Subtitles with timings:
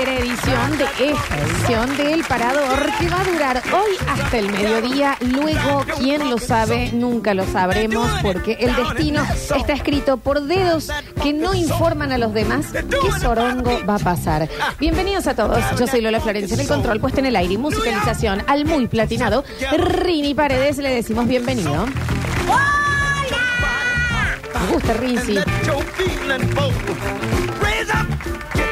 [0.00, 5.16] tercera edición de esta edición del Parador que va a durar hoy hasta el mediodía.
[5.20, 9.22] Luego, quién lo sabe, nunca lo sabremos porque el destino
[9.54, 10.90] está escrito por dedos
[11.22, 14.48] que no informan a los demás qué sorongo va a pasar.
[14.78, 15.62] Bienvenidos a todos.
[15.78, 18.86] Yo soy Lola Florencia en el control, puesta en el aire y musicalización al muy
[18.86, 19.44] platinado
[19.76, 20.78] Rini Paredes.
[20.78, 21.86] Le decimos bienvenido.
[24.54, 25.38] Me gusta Rizzi.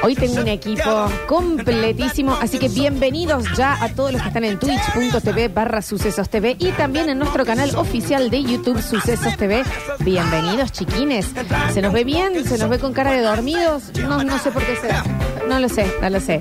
[0.03, 4.59] Hoy tengo un equipo completísimo, así que bienvenidos ya a todos los que están en
[4.59, 9.65] twitch.tv barra sucesos TV y también en nuestro canal oficial de YouTube Sucesos TV.
[10.01, 11.27] Bienvenidos chiquines.
[11.75, 12.45] ¿Se nos ve bien?
[12.47, 13.93] ¿Se nos ve con cara de dormidos?
[14.01, 15.05] No, no sé por qué será.
[15.49, 16.41] No lo sé, no lo sé.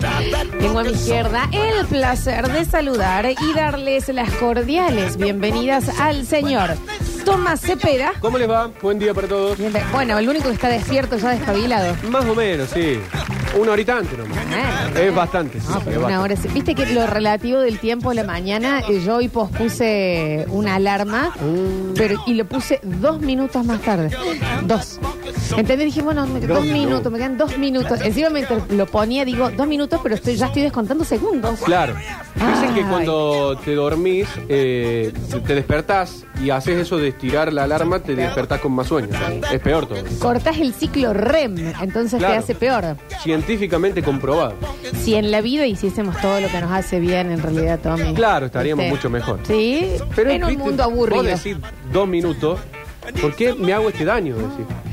[0.59, 6.75] Tengo a mi izquierda el placer de saludar y darles las cordiales bienvenidas al señor
[7.25, 8.13] Tomás Cepeda.
[8.21, 8.69] ¿Cómo les va?
[8.81, 9.57] Buen día para todos.
[9.57, 11.95] Bien, Bueno, el único que está despierto ya despabilado.
[12.09, 12.99] Más o menos, sí.
[13.57, 14.37] Una horita antes nomás.
[14.95, 15.67] Es bastante, sí.
[15.69, 16.33] No, es pero una bastante.
[16.33, 16.41] hora.
[16.41, 16.47] sí.
[16.53, 21.31] Viste que lo relativo del tiempo de la mañana, eh, yo hoy pospuse una alarma,
[21.39, 21.93] Mm.
[21.95, 24.09] pero y lo puse dos minutos más tarde.
[24.63, 24.99] Dos.
[25.57, 25.85] ¿Entendés?
[25.87, 28.01] Dije, bueno, me- dos, Dos minutos, me quedan dos minutos.
[28.01, 31.59] Encima me inter- lo ponía, digo, dos minutos, pero estoy, ya estoy descontando segundos.
[31.61, 31.93] Claro.
[32.35, 32.85] Dicen que Ay.
[32.89, 35.11] cuando te dormís, eh,
[35.45, 39.09] te- despertás y haces eso de estirar la alarma, te despertás con más sueño.
[39.51, 39.99] Es peor todo.
[40.19, 42.95] Cortás el ciclo REM, entonces te hace peor.
[43.23, 44.53] Científicamente comprobado.
[45.03, 48.13] Si en la vida hiciésemos todo lo que nos hace bien, en realidad, Tommy.
[48.13, 49.39] Claro, estaríamos mucho mejor.
[49.47, 51.23] Sí, pero en un viste, mundo aburrido.
[51.23, 51.57] Vos decís
[51.91, 52.59] dos minutos,
[53.21, 54.35] ¿por qué me hago este daño?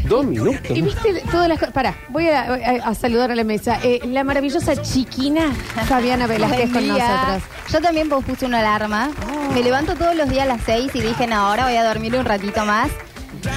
[0.08, 0.60] Dos minutos.
[0.70, 1.72] Y viste todas las cosas.
[1.74, 3.78] Pará, voy a, a- a saludar a la mesa.
[3.82, 5.52] Eh, la maravillosa chiquina
[5.86, 7.08] Fabiana Velázquez con Buen día.
[7.08, 7.42] nosotras.
[7.72, 9.10] Yo también puse una alarma.
[9.54, 12.14] Me levanto todos los días a las 6 y dije, no, ahora voy a dormir
[12.16, 12.90] un ratito más.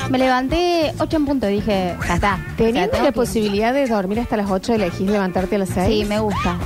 [0.09, 2.33] Me levanté 8 en punto, dije, ya está.
[2.36, 5.59] O sea, Teniendo tengo la que- posibilidad de dormir hasta las 8, elegís levantarte a
[5.59, 5.88] las 6.
[5.88, 6.58] Sí, me gusta.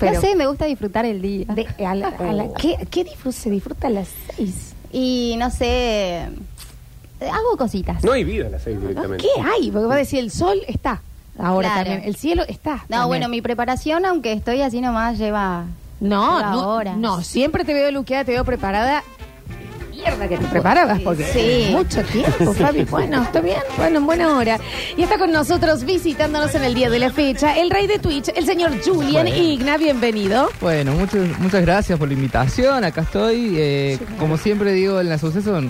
[0.00, 1.46] No sé, me gusta disfrutar el día.
[1.46, 4.74] de- a la- a la- ¿qué, qué disfrut- se disfruta a las 6?
[4.92, 6.26] Y no sé,
[7.20, 8.02] hago cositas.
[8.04, 9.24] No hay vida a las seis directamente.
[9.24, 9.70] ¿Qué hay?
[9.70, 11.02] Porque va a decir, el sol está.
[11.38, 11.90] Ahora Claro.
[11.90, 12.08] también.
[12.08, 12.76] El cielo está.
[12.76, 13.08] No, también.
[13.08, 15.64] bueno, mi preparación, aunque estoy así nomás, lleva...
[16.00, 16.96] No, no, horas.
[16.98, 19.02] no, siempre te veo luqueada, te veo preparada.
[20.06, 21.68] Mierda que te preparabas, porque Sí.
[21.72, 22.84] mucho tiempo, Fabi.
[22.84, 24.58] Bueno, está bien, bueno, en buena hora.
[24.96, 28.28] Y está con nosotros visitándonos en el día de la fecha el rey de Twitch,
[28.34, 29.36] el señor Julian Bueno.
[29.36, 30.48] Igna, bienvenido.
[30.60, 32.84] Bueno, muchas muchas gracias por la invitación.
[32.84, 33.54] Acá estoy.
[33.56, 35.60] Eh, como siempre digo en la suceso,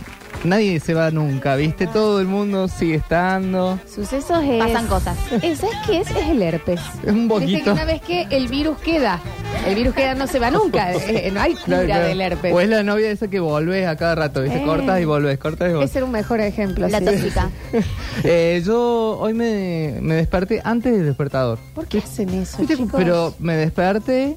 [0.47, 1.87] nadie se va nunca, ¿viste?
[1.87, 3.79] Todo el mundo sigue estando.
[3.93, 4.63] Sucesos es...
[4.65, 5.17] Pasan cosas.
[5.43, 6.11] Es, ¿Sabes qué es?
[6.11, 6.81] Es el herpes.
[7.05, 7.73] Es un Viste que poquito.
[7.73, 9.21] una vez que el virus queda,
[9.67, 10.93] el virus queda no se va nunca.
[11.09, 12.05] Eh, no hay cura Claro, claro.
[12.09, 12.53] del herpes.
[12.55, 14.63] O es la novia esa que volvés a cada rato, ¿viste?
[14.63, 14.65] Eh.
[14.67, 15.91] Cortas y volvés, cortas y volvés.
[15.91, 16.89] Ese era un mejor ejemplo.
[16.89, 17.05] La sí.
[17.05, 17.51] tóxica.
[18.25, 21.59] Eh, yo hoy me, me desperté antes del despertador.
[21.75, 22.77] ¿Por qué hacen eso, ¿Viste?
[22.77, 22.93] chicos?
[22.97, 24.37] Pero me desperté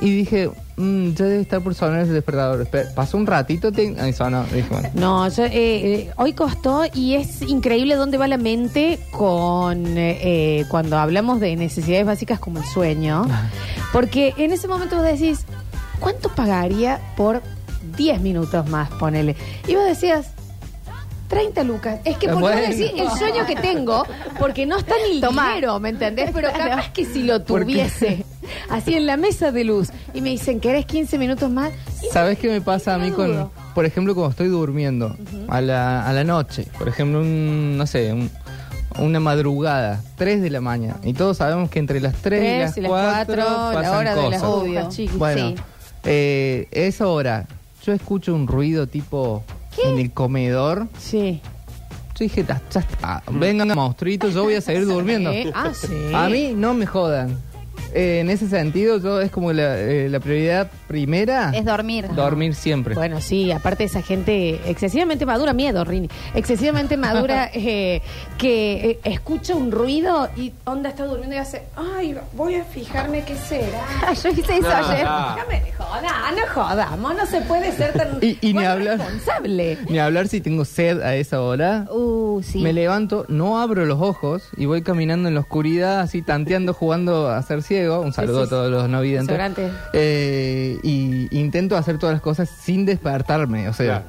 [0.00, 0.50] y dije,
[0.82, 2.66] mm, ya debe estar por sonar el despertador.
[2.66, 4.44] Esper- Pasó un ratito te- y sonó.
[4.44, 4.88] Dije, bueno.
[4.94, 10.64] No, yo, eh, eh, hoy costó y es increíble dónde va la mente con eh,
[10.68, 13.26] cuando hablamos de necesidades básicas como el sueño.
[13.92, 15.44] Porque en ese momento vos decís,
[16.00, 17.42] ¿cuánto pagaría por
[17.96, 18.90] 10 minutos más?
[18.90, 19.36] Ponele.
[19.68, 20.28] Y vos decías,
[21.28, 22.00] 30 lucas.
[22.04, 22.60] Es que porque Bueno.
[22.60, 24.04] vos decís el sueño que tengo,
[24.38, 26.30] porque no está ni el dinero, ¿me entendés?
[26.32, 28.24] Pero capaz que si lo ¿Por tuviese,
[28.72, 31.72] así en la mesa de luz, y me dicen, ¿querés 15 minutos más?
[32.12, 35.16] ¿Sabes qué me pasa a mí con, por ejemplo, cuando estoy durmiendo
[35.48, 36.66] a, la, a la noche?
[36.78, 38.30] Por ejemplo, un, no sé, un-
[38.98, 40.98] una madrugada, 3 de la mañana.
[41.02, 43.72] Y todos sabemos que entre las 3 y Tres las y las 4 cuatro, la
[43.74, 44.42] pasan hora de las cosas.
[44.42, 44.80] Obvio.
[44.80, 45.18] obras, chicos.
[45.18, 45.54] Bueno, Sí.
[46.04, 47.46] eh, esa hora,
[47.86, 49.44] yo escucho un ruido tipo
[49.82, 50.88] en el comedor.
[50.98, 51.40] Sí.
[52.14, 55.32] Yo dije, "Ya- ya está, vengan monstruitos, yo voy a seguir durmiendo.
[55.32, 55.50] Sí.
[55.54, 56.12] Ah, sí.
[56.14, 57.38] A mí no me jodan.
[57.94, 61.50] Eh, en ese sentido, yo es como la, eh, la prioridad primera.
[61.54, 62.08] Es dormir.
[62.14, 62.94] Dormir siempre.
[62.94, 68.00] Bueno, sí, aparte esa gente excesivamente madura, miedo, Rini, excesivamente madura eh,
[68.38, 73.24] que eh, escucha un ruido y onda está durmiendo y hace, ay, voy a fijarme
[73.24, 74.12] qué será.
[74.22, 75.04] Yo hice eso No, ayer.
[75.04, 75.36] no.
[75.36, 76.02] No me jodas,
[76.34, 78.98] no jodamos, no se puede ser tan Y- y ni bueno, hablar.
[78.98, 79.78] responsable.
[79.88, 81.86] Ni hablar si tengo sed a esa hora.
[81.90, 82.60] Uh, sí.
[82.62, 87.28] Me levanto, no abro los ojos y voy caminando en la oscuridad, así tanteando, jugando
[87.28, 88.00] a ser ciego.
[88.00, 88.54] Un saludo sí, sí.
[88.54, 89.38] a todos los no videntes.
[89.92, 93.68] Eh, y intento hacer todas las cosas sin despertarme.
[93.68, 94.04] O sea, Claro.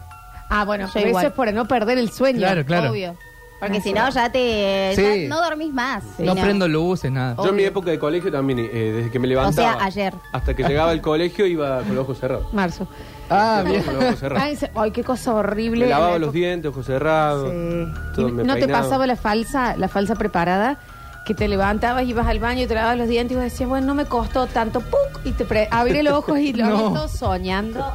[0.49, 1.23] Ah, bueno, pero igual.
[1.23, 2.39] eso es por no perder el sueño.
[2.39, 2.91] claro, claro.
[2.91, 3.15] Obvio.
[3.59, 4.91] Porque si no, ya te.
[4.93, 5.23] Sí.
[5.23, 6.03] ya no dormís más.
[6.19, 7.35] No Si prendo luces, nada.
[7.37, 9.75] Yo en mi época de colegio también, eh, desde que me O levantaba.
[9.77, 10.13] sea, ayer.
[10.33, 12.53] Hasta que llegaba al colegio iba con los ojos cerrados.
[12.53, 12.87] Marzo.
[13.29, 13.81] Ah, bien.
[13.83, 14.59] Con los ojos cerrados.
[14.75, 15.85] Ay, qué cosa horrible.
[15.85, 17.49] Me lavaba La los dientes, ojos cerrados.
[17.51, 17.93] Sí.
[18.15, 18.83] todo ¿Y me ¿No te peinaba.
[18.83, 20.77] pasaba la falsa, la falsa preparada?
[21.25, 23.87] Que te levantabas, ibas al baño y te lavabas los dientes y vos decías, bueno,
[23.87, 25.25] no me costó tanto, ¡puc!
[25.25, 26.93] y te pre- abrí los ojos y lo No.
[26.93, 27.85] todo soñando.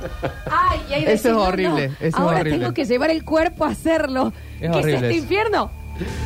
[0.51, 2.59] Ay, y ahí Eso es horrible, no, eso es ahora horrible.
[2.59, 4.33] tengo que llevar el cuerpo a hacerlo.
[4.55, 5.23] Es ¿Qué horrible es este eso.
[5.25, 5.71] infierno?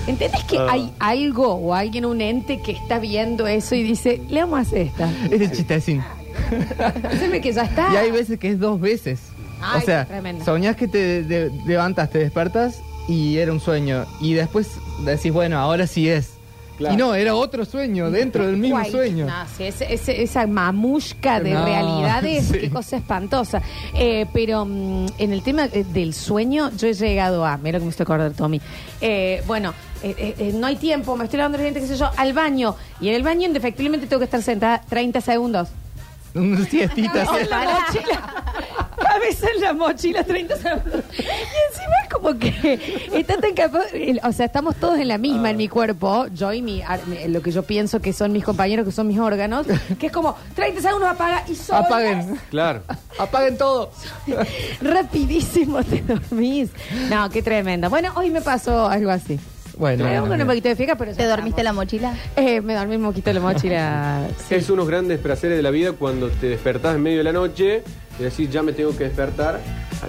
[0.07, 0.67] ¿Entendés que Ah.
[0.71, 4.63] hay algo o alguien, un ente que está viendo eso y dice, le vamos a
[4.63, 5.09] hacer esta?
[5.31, 6.03] Ese chistecín.
[7.05, 7.93] Haceme que ya está.
[7.93, 9.21] Y hay veces que es dos veces.
[9.61, 10.07] Ay, o sea,
[10.45, 14.05] soñás que te de- levantas, te despertas y era un sueño.
[14.21, 14.69] Y después
[15.05, 16.35] decís, bueno, ahora sí es.
[16.79, 16.95] Claro.
[16.95, 18.91] Y no, era otro sueño, dentro del mismo Guay.
[18.91, 19.27] sueño.
[19.27, 22.59] No, sí, ese- ese- esa mamushka de No, realidades, sí.
[22.59, 23.61] qué cosa espantosa.
[23.95, 27.81] Eh, pero mm, en el tema eh, del sueño, yo he llegado a, mira lo
[27.81, 28.61] que me estoy acordando, Tommy.
[29.01, 31.97] Eh, bueno, eh, eh, eh, no hay tiempo, me estoy lavando los dientes, qué sé
[31.97, 32.75] yo, al baño.
[33.01, 35.69] Y en el baño, indefectiblemente, tengo que estar sentada 30 segundos.
[36.35, 37.25] Una siestita.
[37.25, 38.45] La mochila.
[39.23, 41.05] Cabeza en la mochila, 30 segundos.
[41.19, 43.85] Y encima es como que está tan capaz.
[44.25, 46.27] O sea, estamos todos en la misma en mi cuerpo.
[46.35, 49.07] Yo y mi, ar- mi- lo que yo pienso que son mis compañeros, que son
[49.07, 49.67] mis órganos.
[49.99, 52.41] Que es como 30 segundos apaga y solas, Apaguen.
[52.51, 52.83] Claro.
[53.19, 53.91] Apaguen todo.
[54.81, 56.71] Rapidísimo te dormís.
[57.11, 57.89] No, qué tremendo.
[57.91, 59.39] Bueno, hoy me pasó algo así.
[59.77, 61.65] Bueno, con un poquito de fiega, pero ¿Te dormiste estamos.
[61.65, 62.15] la mochila?
[62.37, 64.27] Eh, me dormí un poquito la mochila.
[64.49, 64.55] sí.
[64.55, 67.83] Es unos grandes placeres de la vida cuando te despertás en medio de la noche
[68.19, 69.61] y decís, ya me tengo que despertar.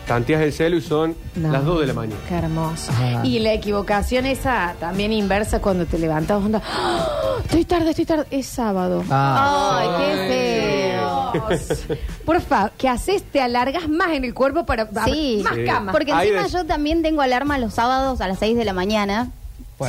[0.07, 1.51] Tanteas el celo y son No.
[1.51, 2.19] las 2 de la mañana.
[2.27, 2.91] Qué hermoso.
[2.95, 3.21] Ah.
[3.23, 6.61] Y la equivocación esa también inversa cuando te levantas onda.
[6.65, 7.35] ¡Ah!
[7.43, 8.25] Estoy tarde, estoy tarde.
[8.31, 9.03] Es sábado.
[9.11, 11.97] Ah, Ay, qué feo.
[12.25, 13.21] Por favor, ¿qué haces?
[13.23, 15.41] Te alargas más en el cuerpo para Sí.
[15.43, 15.63] más Sí.
[15.63, 15.91] cama.
[15.91, 19.29] Porque encima des- yo también tengo alarma los sábados a las 6 de la mañana.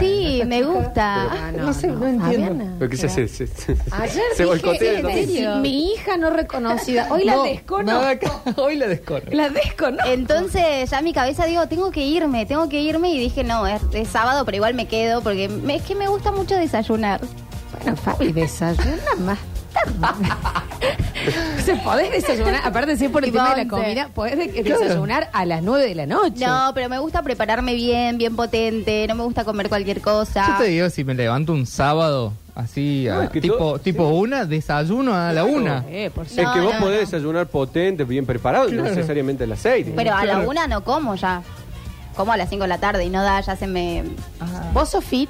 [0.00, 0.06] Bueno.
[0.06, 1.22] Sí, me gusta.
[1.30, 2.46] Ah, No sé, no entiendo.
[2.48, 2.74] Fabiana.
[2.78, 3.28] Pero que se hace.
[3.28, 4.44] Se, se- Ayer se
[5.26, 7.08] dije, mi hija no reconocida.
[7.10, 8.42] Hoy la No, desconozco.
[8.62, 9.30] Hoy la desconozco.
[9.34, 10.10] La desconozco.
[10.10, 13.66] Entonces ya en mi cabeza digo, tengo que irme, tengo que irme y dije, no,
[13.66, 17.20] es, es sábado, pero igual me quedo porque me- es que me gusta mucho desayunar.
[17.82, 19.38] Bueno, Fabi, desayuna más.
[21.64, 23.84] Se podés desayunar, aparte si es por el tema de la once.
[23.84, 26.44] comida, podés de- desayunar a las 9 de la noche.
[26.46, 30.46] No, pero me gusta prepararme bien, bien potente, no me gusta comer cualquier cosa.
[30.46, 33.78] Yo te digo, si me levanto un sábado así, No, a- es que tipo, todo-
[33.78, 35.84] tipo una, desayuno a la una.
[35.88, 37.10] Eh, por Es que No, vos no, podés no.
[37.18, 38.94] desayunar potente, bien preparado, no Claro.
[38.94, 39.86] necesariamente a las 6.
[39.96, 41.42] Pero a la una no como ya.
[42.14, 44.04] Como a las 5 de la tarde y no da, ya se me...
[44.72, 45.28] ¿Vos sos fit?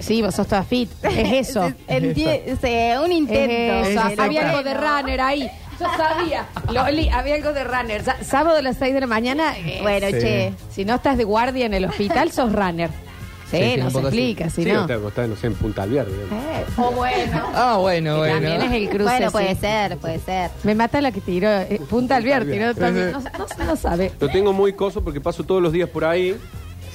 [0.00, 0.90] Sí, vos sos toda fit.
[1.04, 1.72] Es eso.
[1.88, 3.52] Enti- sí, un intento.
[3.88, 4.08] Es eso.
[4.08, 5.50] Eso, Había algo de runner ahí.
[5.78, 6.46] Yo sabía.
[6.72, 8.04] Loli, había algo de runner.
[8.04, 9.56] Sa- Sábado a las 6 de la mañana.
[9.58, 10.12] eh, Bueno, Sí.
[10.20, 10.52] che.
[10.70, 12.90] Si no estás de guardia en el hospital, sos runner.
[13.50, 14.16] Sí, Sí, sí, no se poco así.
[14.18, 14.86] explica, si Sí, no.
[14.86, 16.06] te acostás, no sé, en Punta Alviar.
[16.06, 16.32] digamos.
[16.32, 17.42] Eh, o bueno.
[17.52, 18.34] Ah, bueno, bueno.
[18.34, 19.02] También es el cruce.
[19.04, 19.32] bueno, sí.
[19.32, 20.50] puede ser, puede ser.
[20.62, 21.48] Me mata la que tiró.
[21.50, 23.10] eh, Punta Alviar tiró también.
[23.10, 24.12] No, no- no sabe.
[24.20, 26.36] Lo tengo muy coso porque paso todos los días por ahí,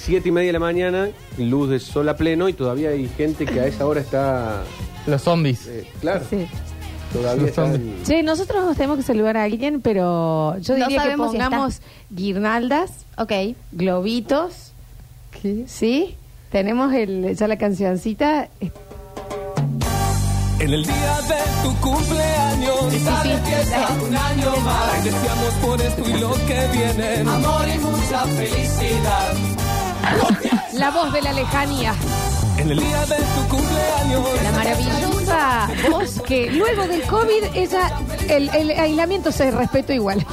[0.05, 3.45] siete y media de la mañana, luz de sol a pleno y todavía hay gente
[3.45, 4.61] que a esa hora está...
[5.07, 5.65] Los zombies.
[5.67, 6.45] eh, claro, Sí.
[7.11, 7.71] todavía Los están...
[7.73, 8.03] zombies.
[8.07, 11.37] Che, nosotros nos tenemos que saludar a alguien, pero yo No diría que sabemos si
[11.37, 13.31] pongamos guirnaldas, Ok.
[13.71, 14.71] globitos.
[15.67, 16.15] ¿Sí?
[16.51, 18.47] Tenemos el, ya la cancioncita.
[20.59, 23.29] En el día de tu cumpleaños, Sí, sí, sí.
[23.45, 25.03] fiesta un año más.
[25.03, 27.29] Deseamos por esto y lo que viene.
[27.29, 29.33] Amor y mucha felicidad.
[30.73, 31.93] La voz de la lejanía.
[32.57, 37.91] En el día de tu cumpleaños, La maravillosa voz que luego del COVID ella,
[38.29, 40.25] el, el aislamiento se respetó igual.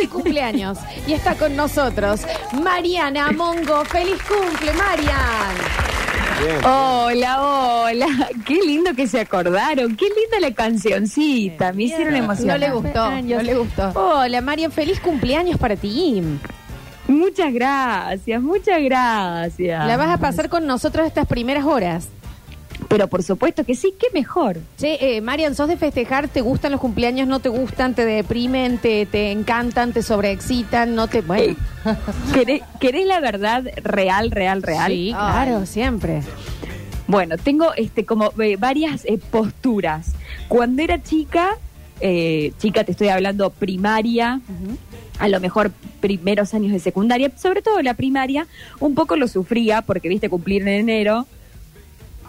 [0.00, 0.78] de cumpleaños.
[1.06, 2.20] Y está con nosotros
[2.62, 3.84] Mariana Mongo.
[3.84, 5.56] ¡Feliz cumple, Marian!
[6.42, 6.64] Bien.
[6.64, 8.06] Hola, hola.
[8.46, 9.94] Qué lindo que se acordaron.
[9.96, 11.72] Qué linda la cancioncita.
[11.72, 12.58] Me hicieron No emocionar.
[12.60, 13.90] le gustó, no le gustó.
[13.94, 14.72] Hola, Marian.
[14.72, 16.22] Feliz cumpleaños para ti.
[17.12, 19.86] Muchas gracias, muchas gracias.
[19.86, 22.08] La vas a pasar con nosotros estas primeras horas.
[22.88, 24.58] Pero por supuesto que sí, qué mejor.
[24.76, 26.28] Che, eh, Marian, ¿sos de festejar?
[26.28, 27.28] ¿Te gustan los cumpleaños?
[27.28, 27.94] ¿No te gustan?
[27.94, 28.78] ¿Te deprimen?
[28.78, 29.92] ¿Te, te encantan?
[29.92, 30.94] ¿Te sobreexcitan?
[30.94, 31.20] ¿No te...?
[31.20, 31.54] Bueno,
[32.34, 34.90] ¿Querés, querés la verdad real, real, real?
[34.90, 36.22] sí, claro, siempre.
[37.06, 40.12] Bueno, tengo este como eh, varias eh, posturas.
[40.48, 41.50] Cuando era chica,
[42.00, 44.40] eh, chica te estoy hablando primaria,
[45.22, 48.46] a lo mejor primeros años de secundaria, sobre todo la primaria,
[48.80, 51.26] un poco lo sufría porque viste cumplir en enero.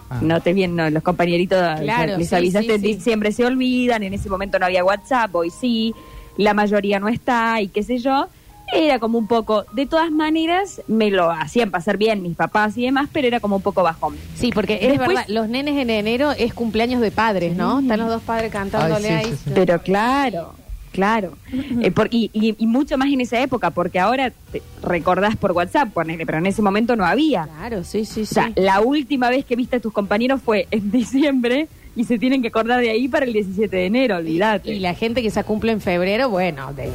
[0.10, 0.20] Ah.
[0.22, 2.92] No te bien, no, los compañeritos Claro, les sí, avisaste, sí, sí.
[2.92, 5.94] en diciembre se olvidan, en ese momento no había WhatsApp, hoy sí,
[6.38, 8.28] la mayoría no está y qué sé yo.
[8.72, 12.84] Era como un poco, de todas maneras, me lo hacían pasar bien mis papás y
[12.86, 14.16] demás, pero era como un poco bajón.
[14.36, 17.82] Sí, porque es Después- verdad, los nenes en enero es cumpleaños de padres, ¿no?
[17.82, 19.26] Están los dos padres cantándole Ay, ahí.
[19.26, 19.52] sí, sí, sí.
[19.54, 20.56] Pero claro,
[20.94, 21.34] Claro,
[21.82, 25.52] Eh, por- y, y- y mucho más en esa época, porque ahora te recordás por
[25.52, 27.44] WhatsApp, ponele, pero en ese momento no había.
[27.48, 28.34] Claro, sí, sí, O sí.
[28.36, 32.42] sea, la última vez que viste a tus compañeros fue en diciembre y se tienen
[32.42, 34.72] que acordar de ahí para el 17 de enero, olvídate.
[34.74, 36.92] Y la gente que se cumple en febrero, bueno, de-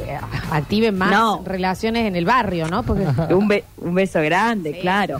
[0.51, 1.41] activen más No.
[1.45, 2.83] relaciones en el barrio, ¿no?
[2.83, 5.19] Porque Un, be- un beso grande, Sí, claro.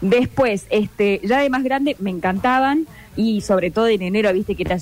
[0.00, 4.64] Después, este, ya de más grande, me encantaban y sobre todo en enero, viste que
[4.64, 4.76] te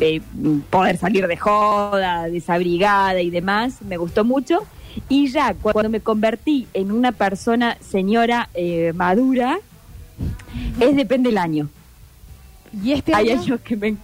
[0.00, 0.20] eh,
[0.70, 4.60] poder salir de joda, desabrigada y demás, me gustó mucho.
[5.08, 9.58] Y ya cu- cuando me convertí en una persona, señora eh, madura,
[10.80, 11.68] es depende del año.
[12.84, 13.40] ¿Y este Hay año?
[13.42, 13.96] años que me...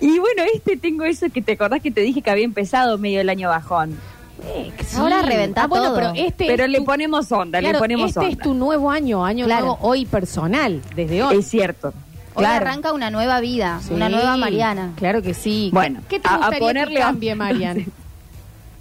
[0.00, 3.20] Y bueno, este tengo eso que te acordás que te dije que había empezado medio
[3.20, 3.96] el año bajón.
[4.44, 8.08] Eh, Ahora reventá Ah, bueno, pero este Pero le tu- ponemos onda, claro, le ponemos
[8.08, 8.30] este onda.
[8.32, 9.66] es tu nuevo año, año Claro.
[9.66, 11.36] nuevo hoy personal, desde hoy.
[11.38, 11.94] Es cierto.
[12.34, 12.66] Hoy Claro.
[12.66, 14.92] arranca una nueva vida, Sí, una nueva Mariana.
[14.96, 15.70] Claro que sí.
[15.72, 17.86] Bueno, ¿qué te a gustaría ponerle que a- cambie, Marian?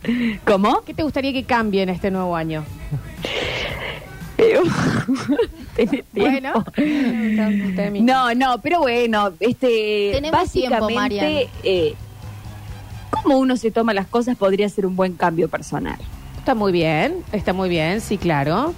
[0.45, 0.81] ¿Cómo?
[0.85, 2.63] ¿Qué te gustaría que cambie en este nuevo año?
[5.75, 8.01] Tenés Bueno, tiempo.
[8.01, 11.93] No, no, pero bueno, este, Tenemos tiempo, básicamente, eh,
[13.09, 15.97] cómo uno se toma las cosas podría ser un buen cambio personal.
[16.39, 18.73] Está muy bien, está muy bien, sí, claro.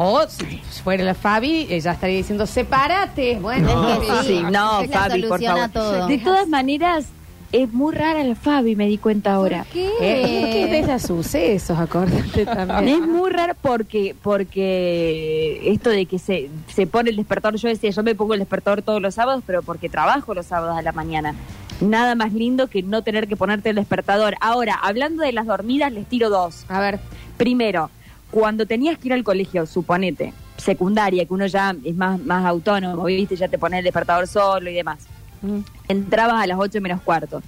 [0.00, 0.44] O si
[0.84, 3.38] fuera la Fabi, ella estaría diciendo, sepárate.
[3.40, 5.70] Bueno, Es que Sí, sí, no, es la Fabi, por solución favor.
[5.72, 6.06] todo.
[6.06, 7.06] De todas maneras,
[7.50, 9.66] es muy rara la Fabi, me di cuenta ahora.
[9.72, 9.88] ¿Qué?
[10.00, 13.02] Eh, ¿Qué de los sucesos, acordate también.
[13.02, 17.90] Es muy raro porque porque esto de que se, se pone el despertador, yo decía,
[17.90, 20.92] yo me pongo el despertador todos los sábados, pero porque trabajo los sábados a la
[20.92, 21.34] mañana.
[21.80, 24.36] Nada más lindo que no tener que ponerte el despertador.
[24.40, 26.64] Ahora, hablando de las dormidas, les tiro dos.
[26.68, 27.00] A ver,
[27.36, 27.88] Primero,
[28.30, 33.04] cuando tenías que ir al colegio, suponete, secundaria, que uno ya es más, más autónomo,
[33.04, 35.06] viste, ya te pones el despertador solo y demás.
[35.42, 35.58] Mm.
[35.88, 37.42] Entrabas a las 8 menos cuarto.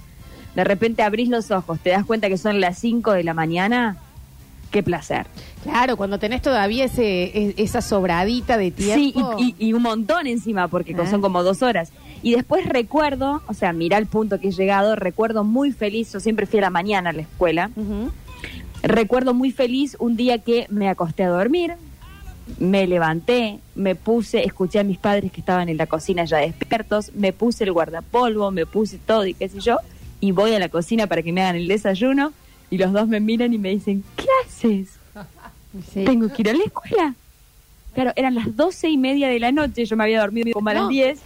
[0.55, 3.97] De repente abrís los ojos, te das cuenta que son las 5 de la mañana.
[4.71, 5.25] Qué placer.
[5.63, 9.35] claro, cuando tenés todavía ese, e- esa sobradita de Sí, tiempo.
[9.37, 11.05] y, y- y un montón encima, porque Ah.
[11.09, 11.91] son como dos horas.
[12.23, 16.19] Y después recuerdo, o sea, mira el punto que he llegado, recuerdo muy feliz, yo
[16.21, 18.11] siempre fui a la mañana a la escuela, Ujú.
[18.83, 21.73] Recuerdo muy feliz un día que me acosté a dormir,
[22.59, 27.11] me levanté, me puse, escuché a mis padres que estaban en la cocina ya despiertos,
[27.13, 29.77] me puse el guardapolvo, me puse todo y qué sé yo,
[30.19, 32.33] y voy a la cocina para que me hagan el desayuno,
[32.69, 34.89] y los dos me miran y me dicen, ¿qué haces?
[35.93, 36.03] Sí.
[36.03, 37.15] Tengo que ir a la escuela.
[37.93, 40.73] Claro, eran las doce y media de la noche, yo me había dormido como a
[40.73, 40.79] No.
[40.81, 41.19] las diez.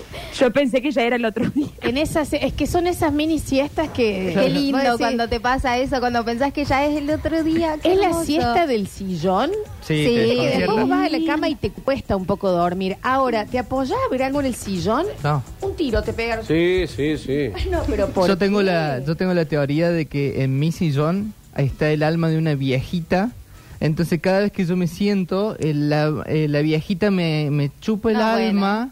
[0.38, 1.68] Yo pensé que ya era el otro día.
[1.80, 4.32] En esas, es que son esas mini siestas que.
[4.34, 7.76] Qué lindo decís, cuando te pasa eso, cuando pensás que ya es el otro día.
[7.82, 9.50] qué Es la siesta del sillón.
[9.80, 12.96] Sí, Sí, te después vos vas a la cama y te cuesta un poco dormir.
[13.02, 15.06] Ahora, ¿te apoyás a ver algo en el sillón?
[15.22, 15.42] No.
[15.62, 16.44] Un tiro te pegaron.
[16.44, 17.50] Sí, sí, sí.
[17.70, 18.64] No, pero por Yo tengo qué?
[18.66, 22.38] la, yo tengo la teoría de que en mi sillón ahí está el alma de
[22.38, 23.30] una viejita.
[23.78, 28.10] Entonces cada vez que yo me siento, eh, la, eh, la viejita me, me chupa
[28.10, 28.90] el Ah, bueno.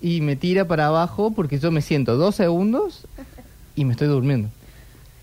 [0.00, 3.06] Y me tira para abajo porque yo me siento dos segundos
[3.74, 4.48] y me estoy durmiendo.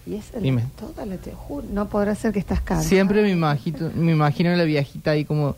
[0.08, 2.88] Y es el- toda la te juro, no podrá ser que estás cansado.
[2.88, 5.56] Siempre me imagino, me imagino a la viejita ahí como...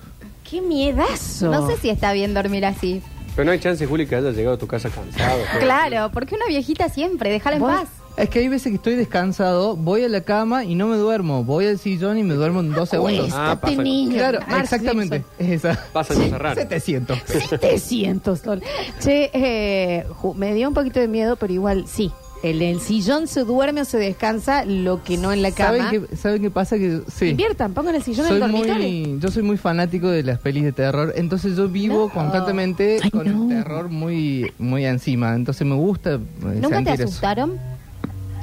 [0.50, 1.52] ¡Qué miedazo!
[1.52, 3.02] No sé si está bien dormir así.
[3.36, 5.40] Pero no hay chance, Juli, que hayas llegado a tu casa cansado.
[5.60, 7.88] Claro, porque una viejita siempre, déjala en paz.
[8.18, 11.44] Es que hay veces que estoy descansado, voy a la cama y no me duermo.
[11.44, 13.30] Voy al sillón y me duermo en dos segundos.
[13.34, 14.14] Ah, pasa- niño.
[14.16, 15.24] Claro, Mark exactamente.
[15.38, 15.80] Es esa.
[15.94, 16.58] Pasan cosas raras.
[16.58, 17.20] 700.
[17.28, 17.50] Simpson.
[17.60, 18.70] 700 dólares.
[19.00, 22.12] Che, eh, ju- me dio un poquito de miedo, pero igual sí.
[22.44, 25.78] El, el sillón se duerme o se descansa, lo que no en la cama.
[25.90, 26.78] ¿Saben qué, ¿Saben qué pasa?
[26.78, 27.30] Que sí.
[27.30, 28.76] Inviertan, pongan el sillón en Soy el dormitorio.
[28.76, 32.14] muy, yo soy muy fanático de las pelis de terror, entonces yo vivo No.
[32.14, 33.44] constantemente Ay, con no.
[33.52, 35.34] el terror muy, muy encima.
[35.36, 37.04] Entonces me gusta eh, ¿Nunca te sentir eso.
[37.06, 37.77] asustaron?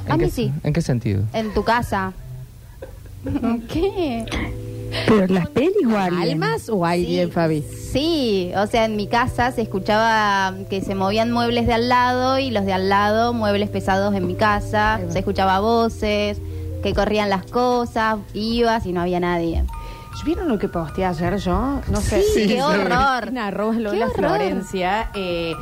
[0.05, 0.53] ¿En A mí qué- sí.
[0.63, 1.23] ¿En qué sentido?
[1.33, 2.13] En tu casa.
[3.71, 4.25] ¿Qué?
[5.07, 6.21] Pero las pelis o alguien.
[6.43, 7.31] ¿Almas o alguien, Sí.
[7.33, 7.63] Fabi?
[7.91, 12.37] Sí, o sea, en mi casa se escuchaba que se movían muebles de al lado
[12.39, 14.99] y los de al lado muebles pesados en mi casa.
[15.09, 16.37] Se escuchaba voces,
[16.83, 19.63] que corrían las cosas, ibas y no había nadie.
[20.23, 21.81] ¿Vieron lo que posteé ayer yo?
[21.91, 22.21] No sé.
[22.33, 23.27] Sí, qué yo horror.
[23.27, 24.15] En arroba Qué Lola horror.
[24.17, 25.09] Florencia.
[25.13, 25.53] eh,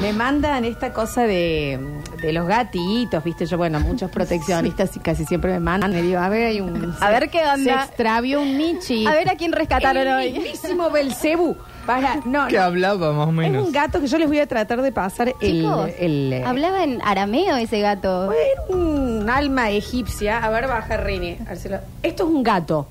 [0.00, 1.78] me mandan esta cosa de,
[2.22, 6.18] de los gatitos, viste, yo, bueno, muchos proteccionistas y casi siempre me mandan, me digo,
[6.20, 6.94] a ver, hay un...
[7.00, 7.82] A ver qué onda.
[7.82, 9.06] Se extravió un Michi.
[9.06, 10.32] A ver a quién rescataron el hoy.
[10.32, 11.56] mismísimo Belcebú.
[11.86, 12.62] Para, no, ¿Qué no.
[12.62, 13.66] hablaba más o Es menos?
[13.66, 15.62] un gato que yo les voy a tratar de pasar el...
[15.62, 18.32] Chicos, el eh, hablaba en arameo ese gato.
[18.32, 20.38] era un alma egipcia.
[20.38, 21.36] A ver, baja Rini.
[21.44, 22.88] A ver si lo- Esto es un gato.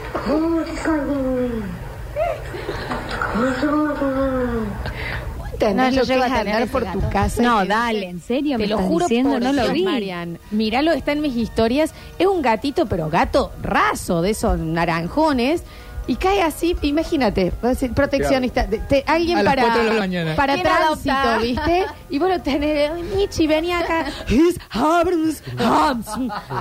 [5.73, 7.41] No, yo llego a tener por tu casa?
[7.41, 8.57] No, dale, ¿en serio?
[8.57, 9.31] Te ¿Me lo estás juro diciendo?
[9.33, 9.83] por No lo Dios, vi.
[9.83, 10.39] Marian.
[10.51, 11.93] Míralo, está en mis historias.
[12.17, 15.63] Es un gatito, pero gato raso, de esos naranjones.
[16.09, 17.53] Y cae así, imagínate,
[17.93, 20.35] proteccionista, te- alguien A las para, cuatro de la mañana.
[20.35, 21.37] para ¿Quién tránsito, adopta?
[21.37, 21.85] ¿viste?
[22.09, 24.05] Y vos lo tenés, "Ay, Michi, vení acá.
[24.27, 26.07] His arms, arms.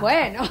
[0.03, 0.43] Bueno,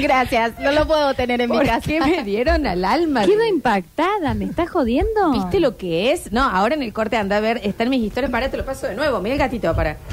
[0.00, 1.82] Gracias, no lo puedo tener en mi ¿por casa.
[1.86, 3.26] qué me dieron al alma?
[3.26, 5.32] Quedo impactada, ¿me estás jodiendo?
[5.32, 6.32] ¿Viste lo que es?
[6.32, 8.64] No, ahora en el corte anda a ver, está en mis historias, para te lo
[8.64, 9.20] paso de nuevo.
[9.20, 9.98] Mira el gatito, para.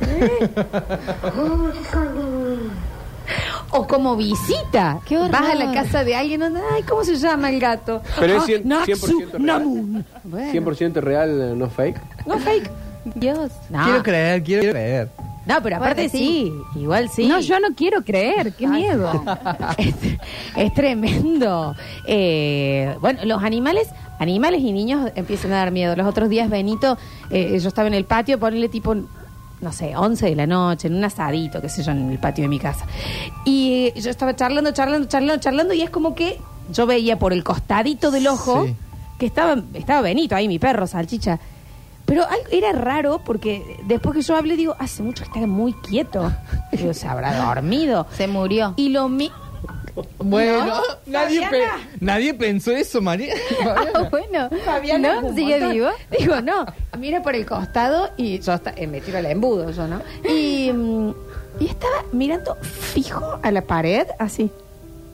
[3.70, 4.98] O como visita.
[5.06, 5.30] Qué horror.
[5.30, 8.02] Vas a la casa de alguien, anda, ay, ¿cómo se llama el gato?
[8.18, 10.04] Pero es Ah, cien- Natsu 100% real.
[10.24, 12.00] Bueno, 100% real, no fake.
[12.26, 12.70] no fake.
[13.14, 13.50] Dios.
[13.70, 15.08] No, Quiero creer, quiero creer.
[15.46, 16.52] no, pero aparte sí.
[16.74, 16.80] sí.
[16.80, 17.26] igual sí.
[17.26, 18.72] No, yo no quiero creer, qué Ay.
[18.72, 19.24] miedo.
[19.78, 19.94] es,
[20.56, 21.74] es tremendo.
[22.06, 25.96] Eh, bueno, los animales, animales y niños empiezan a dar miedo.
[25.96, 26.98] Los otros días, Benito,
[27.30, 28.94] eh, yo estaba en el patio, ponerle tipo,
[29.60, 32.42] no sé, 11 de la noche, en un asadito, qué sé yo, en el patio
[32.44, 32.86] de mi casa.
[33.44, 36.38] Y yo estaba charlando, charlando, charlando, charlando, y es como que
[36.72, 38.74] yo veía por el costadito del ojo Sí.
[39.18, 41.38] que estaba, estaba Benito ahí, mi perro, salchicha.
[42.06, 45.72] Pero algo- era raro porque después que yo hablé, digo, hace mucho que está muy
[45.74, 46.32] quieto.
[46.72, 48.06] Digo, se habrá dormido.
[48.16, 48.74] Se murió.
[48.76, 49.30] Y lo mi
[50.18, 51.62] Bueno, No, nadie, pe-
[52.00, 53.34] nadie pensó eso, María.
[53.64, 55.34] Ah, bueno, Fabiana, ¿no?
[55.34, 55.72] ¿Sigue montón.
[55.72, 55.88] vivo?
[56.18, 56.66] Digo, no,
[56.98, 60.00] mira por el costado y yo hasta, eh, me tiro al embudo, yo, ¿no?
[60.28, 61.10] Y, mm,
[61.60, 64.50] y estaba mirando fijo a la pared, así,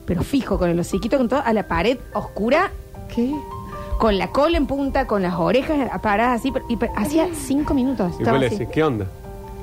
[0.05, 2.71] pero fijo, con el hociquito, con todo, a la pared oscura,
[3.13, 3.31] ¿Qué?
[3.99, 8.11] con la cola en punta, con las orejas paradas así, pero- y, hacía cinco minutos.
[8.13, 8.55] Y estaba vos le así.
[8.57, 9.05] decís, ¿qué onda?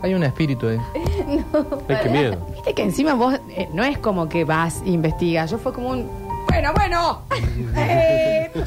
[0.05, 0.79] Hay un espíritu ahí.
[1.89, 2.47] Ay, qué miedo.
[2.53, 5.89] Viste que encima vos eh, no es como que vas e investigas, yo fue como
[5.89, 6.11] un,
[6.47, 7.23] bueno, bueno,
[7.77, 8.51] eh,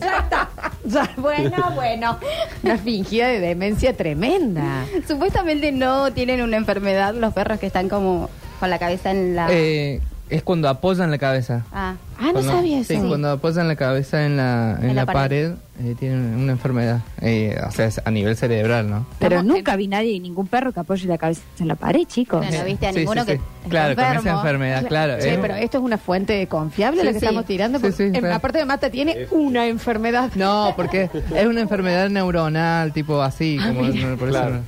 [0.00, 0.50] ya está.
[0.84, 2.18] Ya, bueno, bueno.
[2.64, 4.84] Una fingida de demencia tremenda.
[5.06, 9.46] Supuestamente no tienen una enfermedad los perros que están como con la cabeza en la...
[9.48, 11.64] Eh, es cuando apoyan la cabeza.
[11.72, 12.92] Ah, Ah, no Cuando- sabía eso.
[12.94, 15.52] Sí, cuando apoyan la cabeza en la, en En la la pared,
[15.82, 17.00] eh, tienen una enfermedad.
[17.22, 19.06] Eh, o sea, es a nivel cerebral, ¿no?
[19.18, 22.44] Pero Estamos- nunca vi nadie, ningún perro que apoye la cabeza en la pared, chicos.
[22.44, 23.42] No, no viste a Sí, ninguno sí, que sí.
[23.70, 24.38] Claro, con esa enfermo.
[24.40, 25.14] enfermedad, claro.
[25.18, 25.38] Che, eh.
[25.40, 27.24] pero esto es una fuente confiable Sí, la que sí.
[27.24, 27.78] estamos tirando.
[27.78, 28.32] Sí, porque, sí, en- real.
[28.34, 30.30] aparte de Mata tiene una enfermedad.
[30.34, 34.54] No, porque es una enfermedad neuronal, tipo así, Ah, como no, por eso Claro.
[34.56, 34.60] no.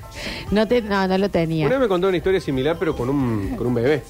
[0.53, 1.67] No, te, no, no lo tenía.
[1.67, 4.03] Una vez me contó una historia similar, pero con un, con un bebé.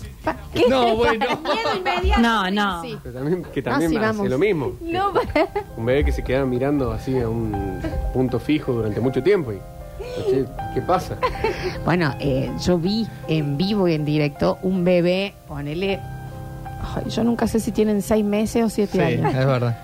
[0.54, 0.64] ¿Qué?
[0.68, 1.24] No, bueno.
[1.42, 2.20] Miedo inmediato.
[2.22, 2.82] No, no.
[3.52, 4.72] Que también, Ah, también sí, hace lo mismo.
[4.80, 7.80] No, para- Un bebé que se queda mirando así a un
[8.12, 9.52] punto fijo durante mucho tiempo.
[9.52, 9.58] Y,
[10.74, 11.16] ¿Qué pasa?
[11.84, 16.00] Bueno, eh, yo vi en vivo y en directo un bebé, ponele.
[16.96, 19.32] ay, yo nunca sé si tienen seis meses o siete Sí, años.
[19.34, 19.76] es verdad.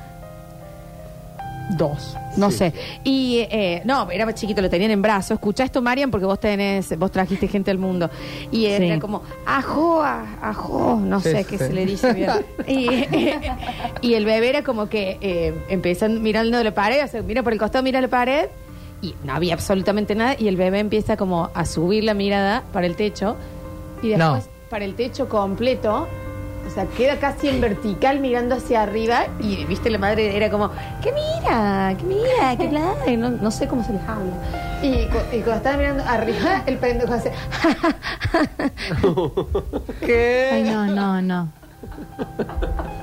[1.70, 2.57] Dos, no Sí.
[2.59, 2.72] sé.
[3.04, 5.33] Y eh, no, era más chiquito, lo tenían en brazos.
[5.33, 8.09] Escucha esto, Marian, porque vos tenés, vos trajiste gente al mundo.
[8.50, 9.00] Y era Sí.
[9.00, 11.64] como, ajo, ajo, no Sí, sé qué sí.
[11.66, 12.31] se le dice bien.
[12.66, 12.88] y,
[14.09, 17.52] y el bebé era como que eh, empiezan mirando la pared, o sea, mira por
[17.52, 18.46] el costado, mira la pared.
[19.02, 20.35] Y no había absolutamente nada.
[20.38, 23.37] Y el bebé empieza como a subir la mirada para el techo.
[24.02, 24.35] Y No.
[24.35, 26.09] después para el techo completo.
[26.68, 30.70] O sea, queda casi en vertical mirando hacia arriba y, viste, la madre era como,
[31.02, 31.94] ¿qué mira?
[31.98, 32.57] ¿Qué mira?
[32.57, 32.92] ¿Qué bla?
[33.07, 34.33] Y no, no sé cómo se les habla.
[34.83, 37.33] Y, cu- y cuando estaba mirando arriba, el pendejo hace,
[40.52, 41.48] Ay, no, no, no.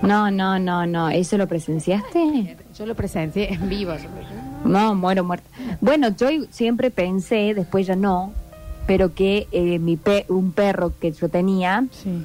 [0.02, 1.10] No, no, no, no.
[1.10, 2.58] ¿Eso lo presenciaste?
[2.78, 3.94] yo lo presencié en vivo.
[4.64, 5.50] No, muero muerta.
[5.82, 8.32] Bueno, yo siempre pensé, después ya no,
[8.88, 12.24] pero que eh, mi pe- un perro que yo tenía, Sí.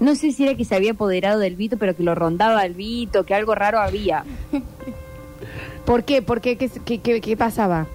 [0.00, 2.74] No sé si era que se había apoderado del Vito, pero que lo rondaba el
[2.74, 4.24] Vito, que algo raro había.
[5.84, 6.22] ¿Por qué?
[6.22, 6.56] ¿Por qué?
[6.56, 7.86] ¿Qué, qué, qué- qué pasaba?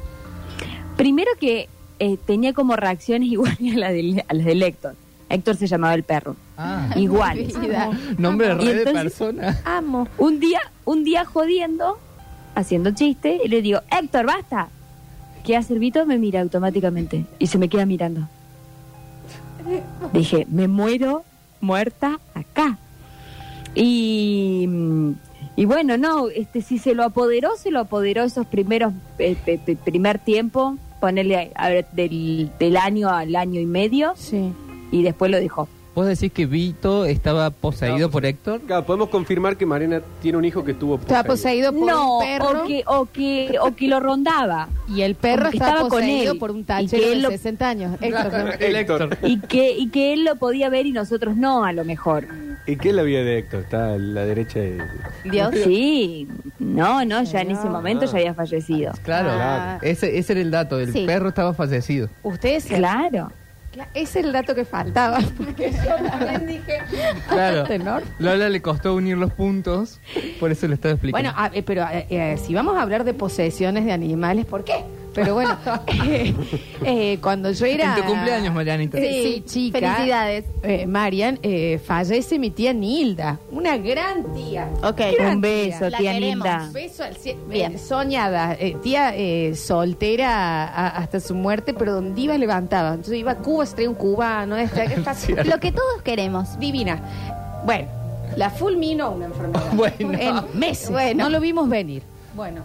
[0.98, 4.96] Primero que eh, tenía como reacciones iguales a, la de, a las de Héctor.
[5.30, 6.36] Héctor se llamaba el perro.
[6.58, 7.60] Ah, Iguales.
[7.60, 7.90] Vida.
[8.18, 9.60] nombre de Y red de entonces- persona.
[9.66, 10.08] Amo.
[10.18, 11.98] Un día, un día jodiendo,
[12.56, 14.70] haciendo chiste, y le digo, Héctor, basta.
[15.44, 16.06] ¿Qué hace el Vito?
[16.06, 18.28] Me mira automáticamente y se me queda mirando.
[20.14, 21.24] Dije, me muero
[21.62, 22.78] muerta acá.
[23.76, 24.67] Y,
[25.56, 29.60] y bueno, no, este, si se lo apoderó, se lo apoderó esos primeros, eh, pe-
[29.63, 34.52] pe- primer tiempo, ponerle a ver, del, del año al año y medio, Sí.
[34.91, 35.67] y después lo dejó.
[35.98, 38.62] ¿Vos decís que Vito estaba poseído por Héctor?
[38.62, 42.24] Claro, podemos confirmar que Mariana tiene un hijo que estuvo Estaba poseído por no, un
[42.24, 42.62] perro.
[42.62, 44.70] o que, o que, o que lo rondaba.
[44.88, 46.38] Y el perro estaba, estaba con poseído él.
[46.38, 47.98] por un tachero de lo- 60 años.
[48.00, 48.52] Héctor, ¿no?
[48.60, 49.18] Héctor.
[49.24, 52.28] y que y que él lo podía ver y nosotros no a lo mejor
[52.68, 53.62] ¿Y qué es la vida de Héctor?
[53.62, 54.78] Está a la derecha de...
[55.24, 55.50] Dios.
[55.64, 56.28] Sí,
[56.60, 58.10] no, no, ya en ese momento Ah.
[58.12, 58.92] ya había fallecido.
[59.04, 59.80] Claro, Ah.
[59.82, 60.80] ese, ese era el dato.
[60.80, 61.06] El Sí.
[61.08, 62.08] perro estaba fallecido.
[62.22, 63.32] Ustedes Claro.
[63.94, 65.20] Es el dato que faltaba.
[65.38, 66.78] Porque yo también dije.
[67.30, 67.63] Claro.
[67.66, 68.04] Tenor.
[68.20, 70.00] Lola le costó unir los puntos,
[70.40, 71.30] por eso le estaba explicando.
[71.32, 74.63] Bueno, a- eh, pero eh, eh, si vamos a hablar de posesiones de animales, ¿por
[74.63, 74.84] qué?
[75.17, 75.58] Pero bueno,
[76.06, 76.36] eh,
[76.86, 77.95] eh, cuando yo era.
[77.97, 78.99] En tu cumpleaños, Marianita.
[78.99, 79.80] Eh, sí, chica.
[79.80, 80.45] Felicidades.
[80.62, 84.69] eh, Marian, eh, fallece mi tía Nilda, una gran tía.
[84.84, 85.01] Ok.
[85.17, 85.51] Gran Un tía.
[85.51, 86.45] beso, La tía queremos.
[86.47, 86.69] linda.
[86.71, 87.39] Beso al cielo.
[87.49, 87.73] Bien.
[87.73, 92.89] Eh, soñada, eh, tía eh, soltera a- hasta su muerte, pero donde iba levantaba.
[92.89, 94.56] Entonces iba a Cuba, se traía un cubano.
[95.45, 96.60] Lo que todos queremos.
[96.60, 97.01] Divina.
[97.65, 97.88] Bueno,
[98.36, 99.63] la fulminó una enfermedad.
[99.73, 100.13] Bueno.
[100.19, 100.91] En meses.
[100.91, 101.23] Bueno.
[101.23, 102.03] No lo vimos venir.
[102.36, 102.62] Bueno.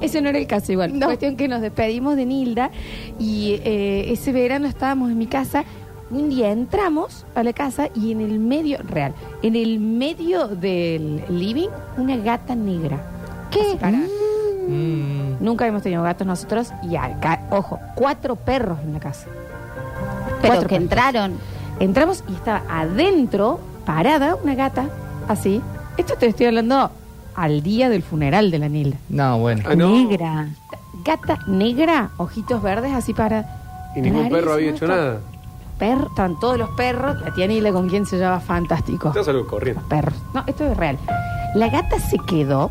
[0.00, 0.98] Ese no era el caso igual.
[0.98, 1.06] No.
[1.06, 2.70] Cuestión que nos despedimos de Nilda
[3.18, 5.64] y eh, ese verano estábamos en mi casa.
[6.10, 11.22] Un día entramos a la casa y en el medio, real, en el medio del
[11.28, 12.98] living, una gata negra.
[13.50, 13.78] ¿Qué?
[14.68, 15.42] Mm.
[15.44, 19.26] Nunca hemos tenido gatos nosotros y acá, ojo, cuatro perros en la casa.
[20.40, 20.82] Pero Cuatro que perros.
[20.82, 21.32] entraron.
[21.80, 24.88] Entramos y estaba adentro, parada, una gata,
[25.28, 25.60] así.
[25.96, 26.90] Esto te estoy hablando
[27.42, 28.96] al día del funeral de la Nilda.
[29.08, 29.62] No, bueno.
[29.68, 29.90] Ah, no.
[29.90, 30.48] Negra.
[31.04, 33.90] Gata negra, ojitos verdes, así para.
[33.96, 35.20] Y ningún perro había hecho nada.
[35.78, 37.20] Perro, estaban todos los perros.
[37.20, 39.12] La tía Nilda con quien se llevaba fantástico.
[39.14, 39.80] Ya salgo corriendo.
[39.82, 40.14] Los perros.
[40.34, 40.98] No, esto es real.
[41.54, 42.70] La gata se quedó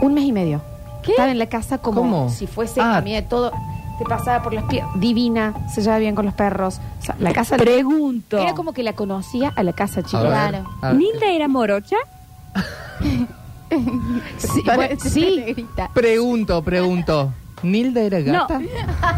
[0.00, 0.60] un mes y medio.
[1.06, 2.28] Estaba en la casa como ¿Cómo?
[2.30, 3.00] si fuese Ah.
[3.00, 3.52] de todo.
[3.98, 4.98] Te pasaba por las piernas.
[4.98, 6.80] Divina, se llevaba bien con los perros.
[7.00, 7.56] O sea, la casa.
[7.56, 8.38] Pregunto.
[8.38, 10.22] Era como que la conocía a la casa, A chicos.
[10.24, 10.64] ver, Claro.
[10.98, 11.96] ¿Nilda era morocha?
[14.38, 15.90] Sí, bueno, sí, Negrita.
[15.92, 17.32] Pregunto, pregunto.
[17.62, 18.60] ¿Nilda era gata?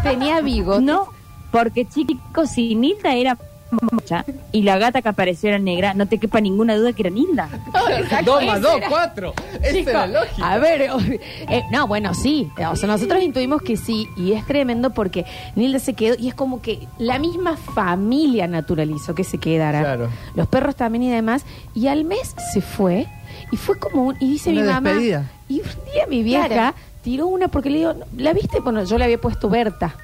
[0.03, 0.83] tenía bigotes.
[0.83, 1.09] No,
[1.51, 3.37] porque chicos, si Nilda era
[3.71, 7.09] morocha y la gata que apareció era negra, no te quepa ninguna duda que era
[7.09, 7.49] Nilda.
[8.25, 9.33] Dos más dos, cuatro.
[9.61, 10.53] Esa Chico, era lógica.
[10.53, 12.49] a ver, eh, no, bueno, sí.
[12.69, 16.35] O sea, nosotros intuimos que sí, y es tremendo porque Nilda se quedó, y es
[16.35, 19.81] como que la misma familia naturalizó que se quedara.
[19.81, 20.09] Claro.
[20.35, 21.45] Los perros también y demás.
[21.73, 23.07] Y al mes se fue,
[23.51, 24.15] y fue como un.
[24.19, 24.89] Y dice Una mi mamá.
[24.89, 25.23] despedida.
[25.49, 26.75] Y un día mi vieja Claro.
[27.03, 28.59] tiró una porque le digo, ¿la viste?
[28.59, 29.95] Bueno, yo le había puesto Berta.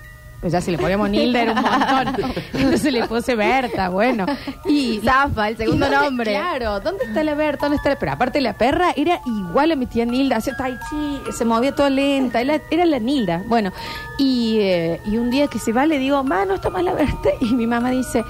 [0.42, 2.34] Pues ya si le poníamos Nilda era un montón.
[2.54, 4.26] Entonces le puse Berta, bueno.
[4.66, 6.32] Y Zafa, el segundo ¿Y dónde- nombre.
[6.34, 7.68] Claro, ¿dónde está la Berta?
[7.68, 7.96] ¿Dónde está la...
[7.98, 11.74] Pero aparte la perra era igual a mi tía Nilda, hacía tai chi, se movía
[11.74, 13.42] toda lenta, era, era la Nilda.
[13.48, 13.72] Bueno,
[14.18, 16.92] y, eh, y un día que se va le digo, ma, no está más la
[16.94, 17.30] Berta.
[17.40, 18.26] Y mi mamá dice,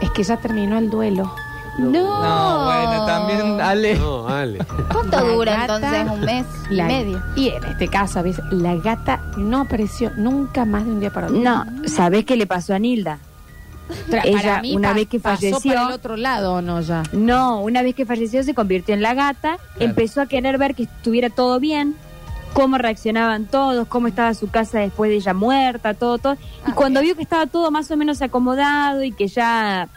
[0.00, 1.34] es que ya terminó el duelo.
[1.78, 1.90] No.
[1.92, 3.94] No, bueno, también, Ale.
[3.96, 4.58] No, Ale.
[4.92, 6.12] ¿Cuánto La dura gata- entonces?
[6.12, 7.22] ¿Un mes La- y medio?
[7.36, 8.40] Y en este caso, ¿ves?
[8.50, 11.38] la gata no apareció nunca más de un día para otro.
[11.40, 13.18] No, ¿sabés qué le pasó a Nilda?
[14.10, 16.80] Tra- ella, para mí una vez que pasó falleció- para el otro lado o no
[16.80, 17.04] ya.
[17.12, 20.82] No, una vez que falleció se convirtió en la gata, empezó a querer ver que
[20.82, 21.94] estuviera todo bien,
[22.52, 26.34] cómo reaccionaban todos, cómo estaba su casa después de ella muerta, todo, todo.
[26.34, 29.88] Y Ah, cuando vio que estaba todo más o menos acomodado y que ya,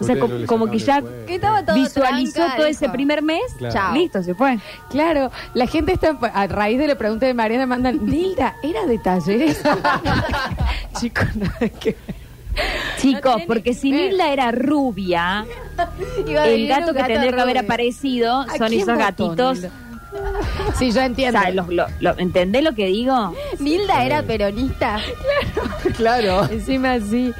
[0.00, 1.26] o sea, co- como que ya el cuero.
[1.26, 2.92] Que estaba todo visualizó tranca, todo ese dijo.
[2.92, 3.74] primer mes, Claro.
[3.74, 3.94] Chao.
[3.94, 4.58] listo, se fue.
[4.90, 8.98] Claro, la gente está, a raíz de la pregunta de Mariana, mandan, Nilda, ¿era de
[8.98, 9.60] talleres?
[11.00, 12.20] Chicos, nada que ver.
[12.98, 14.10] Chicos, tiene porque que si ver.
[14.10, 15.46] Nilda era rubia,
[16.26, 17.60] Iba a el venir gato un que tendría que haber rubio.
[17.68, 19.54] aparecido ¿A son quién esos votó, gatitos.
[19.60, 19.70] Nilda?
[20.76, 21.40] Sí, yo O entiendo.
[21.40, 23.32] sea, los- lo- lo- ¿entendés lo que digo?
[23.60, 24.98] Nilda era peronista.
[25.96, 26.46] Claro.
[26.50, 27.32] Encima sí.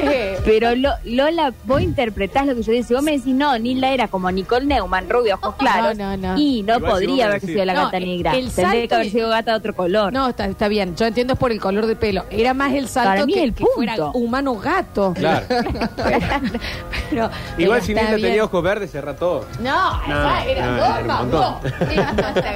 [0.00, 2.86] Eh, Pero Lo- Lola, vos interpretás lo que yo digo.
[2.86, 5.96] Si vos me decís, no, Nilda era como Nicole Neumann, rubia, ojos claros.
[5.96, 6.36] no, no.
[6.38, 8.30] Y no Igual si vos podría me haber decís- sido la No, gata el- negra.
[8.36, 10.12] el Tendría salto que haber y- sido gata de otro color.
[10.12, 10.94] no, está, está bien.
[10.96, 12.24] Yo entiendo es por el color de pelo.
[12.30, 15.12] Era más el salto Para mí que, el que fuera humano gato.
[15.14, 15.46] Claro.
[17.10, 18.28] Pero, Igual pero si está Nilda bien.
[18.28, 19.44] tenía ojos verdes, cerra todo.
[19.60, 21.54] No, esa era no, era un montón.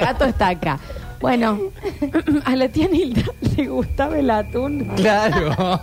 [0.01, 0.79] gato está acá.
[1.19, 1.59] Bueno,
[2.45, 3.23] a la tía Nilda
[3.57, 4.85] le gustaba el atún.
[4.95, 5.81] Claro.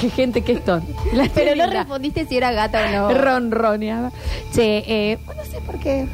[0.00, 0.86] Qué gente que es tonta.
[1.12, 3.18] La tía Pero no Nilda respondiste si era gata o no.
[3.18, 4.10] ronroneaba.
[4.52, 6.06] Che, eh, no sé por qué.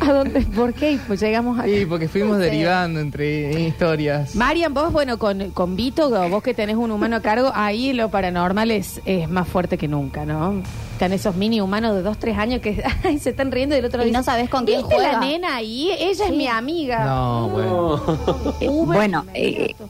[0.00, 0.40] ¿A dónde?
[0.40, 0.92] ¿Por qué?
[0.92, 1.68] Y Pues llegamos a...
[1.68, 4.34] Y porque fuimos derivando entre historias.
[4.34, 8.10] Marian, vos, bueno, con, con Vito, vos que tenés un humano a cargo, ahí lo
[8.10, 10.60] paranormal es, es más fuerte que nunca, ¿no?
[11.02, 13.86] Están esos mini humanos de dos, tres años que ay, se están riendo y del
[13.86, 15.90] otro Y dice, no sabés con quién ¿Viste juega?" la nena ahí?
[15.98, 17.04] Ella es mi amiga.
[17.04, 18.54] No, bueno.
[18.60, 19.88] Eh, Uber, bueno, inmediato.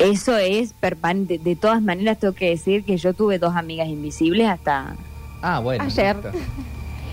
[0.00, 1.38] Eso es permanente.
[1.38, 4.96] De todas maneras, tengo que decir que yo tuve dos amigas invisibles hasta.
[5.40, 5.84] Ah, bueno.
[5.84, 6.16] Ayer.
[6.16, 6.32] listo.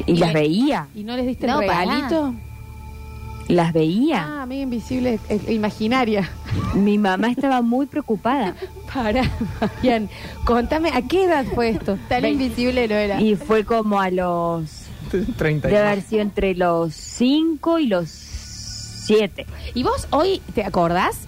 [0.08, 0.88] Y las veía.
[0.96, 2.34] ¿Y no les diste No, el regalito?
[3.48, 4.24] Las veía.
[4.24, 6.30] Ah, amiga invisible, eh, imaginaria.
[6.74, 8.56] Mi mamá estaba muy preocupada.
[8.94, 9.24] Para,
[9.62, 10.10] Marian,
[10.46, 11.98] contame, ¿a qué edad fue esto?
[12.10, 13.22] Tan Ve- invisible no era.
[13.22, 14.84] Y fue como a los
[15.38, 19.46] 30 Debe haber sido entre los 5 y los 7.
[19.74, 21.20] ¿Y vos hoy te acordás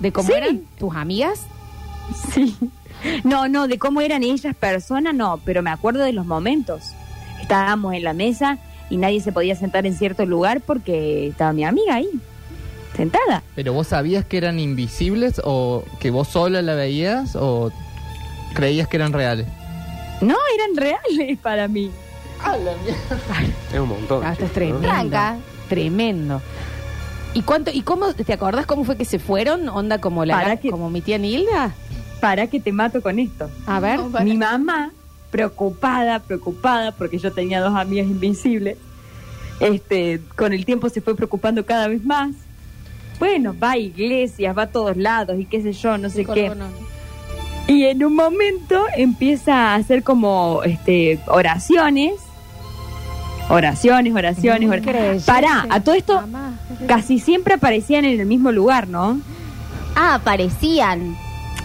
[0.00, 0.34] de cómo Sí.
[0.36, 1.40] eran tus amigas?
[2.32, 2.56] Sí.
[3.22, 6.92] No, no, de cómo eran ellas personas, no, pero me acuerdo de los momentos.
[7.42, 8.58] Estábamos en la mesa
[8.90, 12.08] y nadie se podía sentar en cierto lugar porque estaba mi amiga ahí,
[12.96, 13.42] sentada.
[13.54, 17.70] ¿Pero vos sabías que eran invisibles o que vos sola la veías o
[18.54, 19.46] creías que eran reales?
[20.20, 21.90] No, eran reales para mí.
[23.72, 24.22] Es un montón.
[24.24, 24.54] Ah, esto es ¿no?
[24.54, 24.80] tremendo.
[24.80, 25.36] Tranca.
[25.68, 26.42] Tremendo.
[27.32, 29.68] ¿Y cuánto y cómo te acordás cómo fue que se fueron?
[29.68, 31.72] Onda como la Para que- como mi tía Nilda?
[32.20, 33.50] Para que te mato con esto.
[33.66, 33.98] A ver.
[33.98, 34.24] No, para.
[34.24, 34.92] Mi mamá,
[35.34, 38.76] preocupada, preocupada, porque yo tenía dos amigas invisibles,
[39.58, 42.36] este, con el tiempo se fue preocupando cada vez más.
[43.18, 46.52] Bueno, va a iglesias, va a todos lados y qué sé yo, no sé qué.
[47.66, 52.12] Y en un momento empieza a hacer como este oraciones.
[53.48, 55.24] Oraciones, oraciones, oraciones.
[55.24, 56.60] Pará, a todo esto Mamá.
[56.86, 59.20] casi siempre aparecían en el mismo lugar, ¿no?
[59.96, 61.16] Ah, aparecían.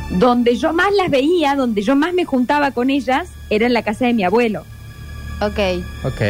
[0.09, 3.83] Donde yo más las veía, donde yo más me juntaba con ellas, era en la
[3.83, 4.65] casa de mi abuelo.
[5.41, 5.59] Ok.
[6.05, 6.21] Ok.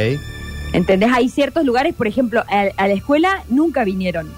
[0.73, 1.09] ¿Entendés?
[1.13, 4.31] Hay ciertos lugares, por ejemplo, a, a la escuela nunca vinieron.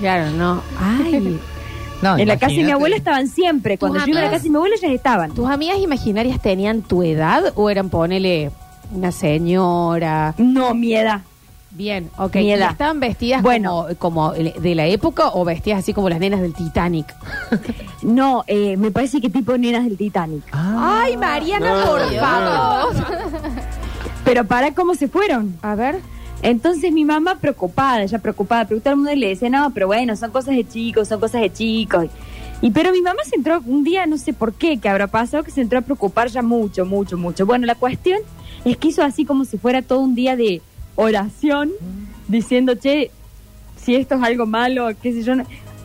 [0.00, 0.62] Claro, no.
[0.78, 1.38] Ay,
[2.02, 3.78] No, en la casa de mi abuela estaban siempre.
[3.78, 5.32] Cuando yo iba a la casa de mi abuela, ellas estaban.
[5.32, 8.50] ¿tus amigas imaginarias tenían tu edad o eran ponele
[8.92, 10.34] una señora?
[10.36, 11.22] No, mi edad.
[11.74, 12.36] Bien, ok.
[12.36, 12.70] Mi ¿Y edad.
[12.70, 13.86] estaban vestidas Bueno.
[13.98, 17.14] como, como de la época o vestidas así como las nenas del Titanic?
[18.02, 20.42] No, eh, me parece que tipo nenas del Titanic.
[20.52, 22.20] Ah, Ay, Mariana, No, por no.
[22.20, 22.94] favor.
[24.24, 25.56] Pero para cómo se fueron.
[25.62, 26.00] A ver.
[26.42, 30.14] Entonces mi mamá preocupada, ella preocupada, pero todo el mundo le decía, no, pero bueno,
[30.16, 32.06] son cosas de chicos, son cosas de chicos.
[32.60, 35.42] Y pero mi mamá se entró un día, no sé por qué, que habrá pasado,
[35.42, 37.46] que se entró a preocupar ya mucho, mucho, mucho.
[37.46, 38.18] Bueno, la cuestión
[38.66, 40.60] es que hizo así como si fuera todo un día de
[40.96, 41.70] oración,
[42.28, 43.10] diciendo, che,
[43.76, 45.34] si esto es algo malo, qué sé yo.
[45.34, 45.44] no".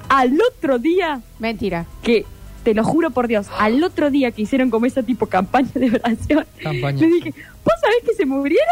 [0.09, 1.85] Al otro día, Mentira.
[2.01, 2.25] que,
[2.63, 5.91] te lo juro por Dios, al otro día que hicieron como esa tipo campaña de
[5.91, 6.99] oración, Campaña.
[6.99, 8.65] le dije, ¿vos sabés que se murieron?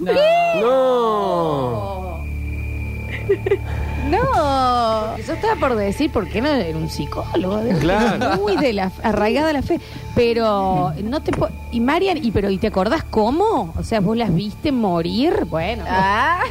[0.00, 0.12] No.
[0.60, 2.13] No.
[5.26, 7.56] Yo estaba por decir, ¿por qué no era un psicólogo?
[7.58, 8.36] De- Claro.
[8.42, 9.80] Muy de la, arraigada la fe.
[10.14, 13.72] Pero no te po- Y Marian, ¿y, pero, ¿y te acordás cómo?
[13.76, 15.46] O sea, ¿vos las viste morir?
[15.48, 15.84] Bueno.
[15.88, 16.40] Ah.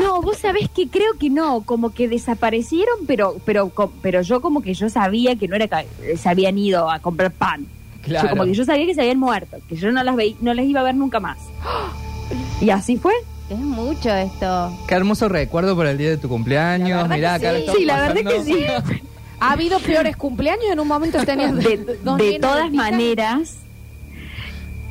[0.00, 4.40] No, vos sabés que creo que no, como que desaparecieron, pero pero co- pero yo
[4.40, 7.66] como que yo sabía que no era que se habían ido a comprar pan.
[8.02, 8.28] Claro.
[8.28, 10.54] Yo como que yo sabía que se habían muerto, que yo no las veí, no
[10.54, 11.38] las iba a ver nunca más.
[12.60, 13.12] Y así fue.
[13.50, 14.72] Es mucho esto.
[14.88, 17.08] Qué hermoso recuerdo para el día de tu cumpleaños.
[17.08, 17.66] Mirá, acá sí.
[17.76, 18.64] Sí, la verdad que sí.
[19.40, 20.64] ¿Ha habido peores cumpleaños?
[20.70, 23.56] En un momento tenías De, dos de nenas todas maneras,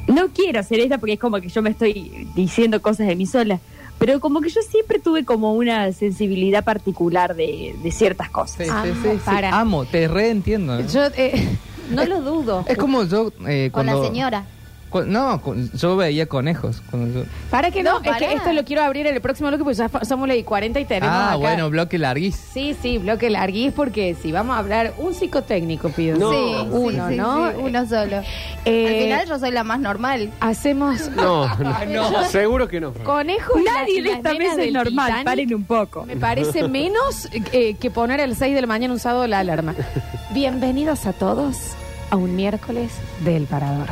[0.07, 3.25] no quiero hacer esta porque es como que yo me estoy diciendo cosas de mí
[3.25, 3.59] sola,
[3.97, 8.57] pero como que yo siempre tuve como una sensibilidad particular de, de ciertas cosas.
[8.57, 9.19] Sí, Ah, sí, sí, sí.
[9.25, 9.57] para.
[9.57, 10.77] Amo, te reentiendo.
[10.77, 10.85] ¿eh?
[10.93, 11.47] Yo eh,
[11.89, 12.65] no lo dudo.
[12.67, 14.01] Es como yo eh, Con cuando...
[14.03, 14.45] la señora.
[14.93, 16.81] Cu- no, cu- yo veía conejos.
[16.89, 18.31] cuando yo- Para que no, No, es que pará.
[18.33, 20.79] esto lo quiero abrir en el próximo bloque porque ya fa- somos las y 40
[20.79, 21.37] y tenemos Ah, acá.
[21.37, 22.35] bueno, bloque larguís.
[22.35, 26.17] Sí, sí, bloque larguís porque si vamos a hablar un psicotécnico, pido.
[26.17, 26.31] No.
[26.31, 27.49] Sí, uno, sí, ¿no?
[27.49, 28.21] sí, uno solo.
[28.65, 30.29] Eh, Al final yo soy la más normal.
[30.39, 31.47] Hacemos No,
[31.87, 32.23] no.
[32.29, 32.93] Seguro que no.
[32.93, 35.25] conejos y Nadie y de las esta nenas mesa es del normal, Titanic.
[35.25, 36.05] paren un poco.
[36.05, 39.73] Me parece menos eh, que poner el 6 de la mañana un sábado la alarma.
[40.31, 41.57] Bienvenidos a todos
[42.11, 42.91] a un miércoles
[43.25, 43.87] del Parador.